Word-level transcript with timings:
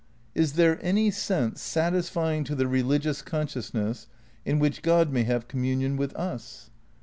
Is 0.33 0.53
there 0.53 0.79
any 0.81 1.11
sense, 1.11 1.61
satisfying 1.61 2.43
to 2.45 2.55
the 2.55 2.65
religious 2.67 3.21
con 3.21 3.45
sciousness, 3.45 4.07
in 4.45 4.57
which 4.57 4.81
God 4.81 5.11
may 5.11 5.25
have 5.25 5.47
communion 5.47 5.95
with 5.95 6.15
us? 6.15 6.71